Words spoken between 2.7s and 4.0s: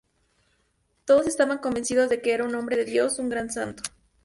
de Dios, un gran santo.